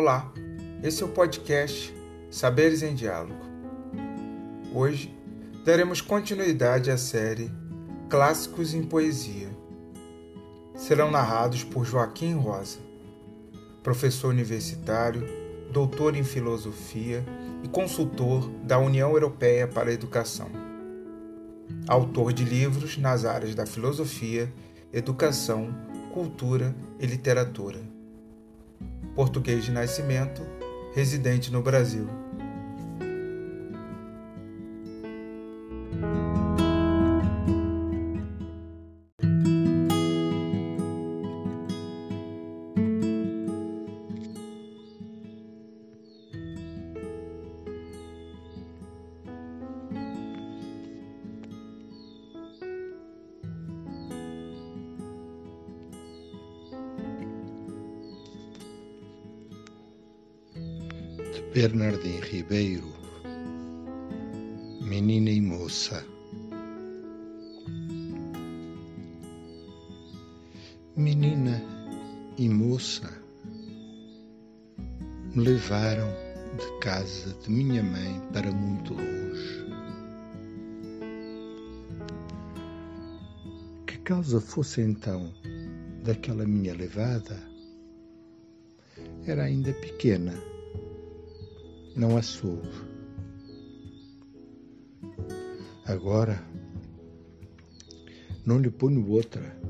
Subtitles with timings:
[0.00, 0.32] Olá,
[0.80, 1.92] esse é o podcast
[2.30, 3.44] Saberes em Diálogo.
[4.72, 5.12] Hoje
[5.64, 7.50] daremos continuidade à série
[8.08, 9.48] Clássicos em Poesia.
[10.76, 12.78] Serão narrados por Joaquim Rosa,
[13.82, 15.26] professor universitário,
[15.72, 17.26] doutor em filosofia
[17.64, 20.48] e consultor da União Europeia para a Educação.
[21.88, 24.48] Autor de livros nas áreas da filosofia,
[24.92, 25.74] educação,
[26.14, 27.97] cultura e literatura
[29.18, 30.46] português de nascimento,
[30.94, 32.08] residente no Brasil.
[61.60, 62.94] Bernardim Ribeiro,
[64.80, 66.06] Menina e Moça.
[70.94, 71.60] Menina
[72.36, 73.10] e moça
[75.34, 76.06] me levaram
[76.56, 79.66] de casa de minha mãe para muito longe.
[83.84, 85.34] Que causa fosse então
[86.04, 87.36] daquela minha levada,
[89.26, 90.34] era ainda pequena
[91.98, 92.68] não a soube.
[95.84, 96.40] Agora,
[98.46, 99.60] não lhe ponho outra,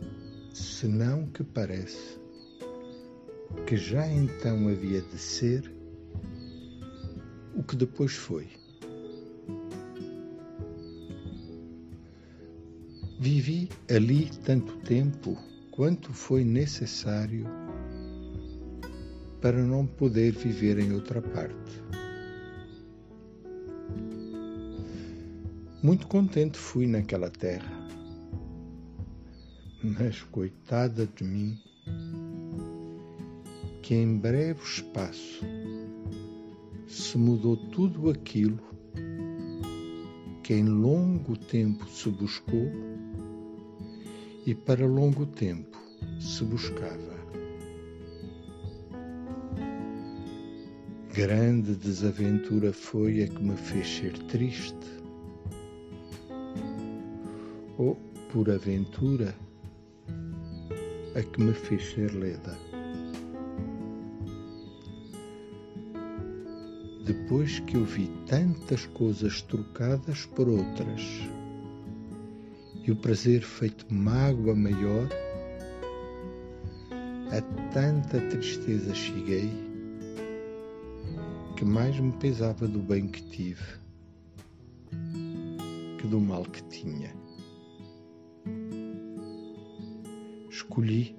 [0.53, 2.19] senão que parece
[3.67, 5.73] que já então havia de ser
[7.55, 8.47] o que depois foi.
[13.19, 15.35] Vivi ali tanto tempo
[15.71, 17.47] quanto foi necessário
[19.41, 21.83] para não poder viver em outra parte.
[25.81, 27.71] Muito contente fui naquela terra.
[29.81, 31.57] Mas coitada de mim,
[33.81, 35.45] que em breve espaço
[36.89, 38.59] se mudou tudo aquilo
[40.43, 42.73] que em longo tempo se buscou
[44.45, 45.79] e para longo tempo
[46.19, 47.17] se buscava.
[51.15, 54.99] Grande desaventura foi a que me fez ser triste
[57.79, 57.95] ou,
[58.33, 59.35] por aventura,
[61.15, 62.59] a que me fez ser leda.
[67.07, 71.01] Depois que eu vi tantas coisas trocadas por outras
[72.85, 75.09] e o prazer feito mágoa maior,
[77.31, 79.51] a tanta tristeza cheguei
[81.57, 83.79] que mais me pesava do bem que tive
[85.99, 87.28] que do mal que tinha.
[90.59, 91.17] Escolhi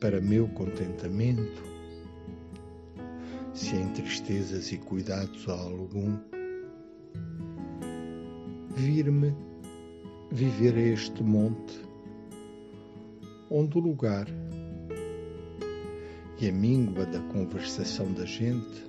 [0.00, 1.62] para meu contentamento,
[3.54, 6.18] se em tristezas e cuidados há algum,
[8.76, 9.34] vir-me
[10.30, 11.80] viver a este monte,
[13.50, 14.26] onde o lugar
[16.38, 18.84] e a míngua da conversação da gente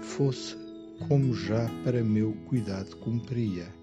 [0.00, 0.56] fosse
[1.08, 3.81] como já para meu cuidado cumpria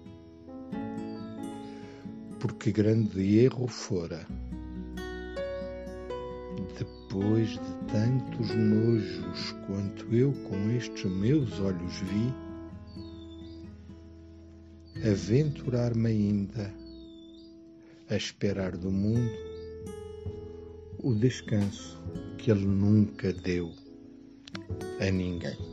[2.50, 4.26] porque grande erro fora.
[6.76, 7.58] Depois de
[7.92, 12.34] tantos nojos quanto eu com estes meus olhos vi,
[15.08, 16.74] aventurar-me ainda
[18.08, 19.30] a esperar do mundo
[21.04, 22.02] o descanso
[22.36, 23.72] que ele nunca deu
[25.00, 25.69] a ninguém.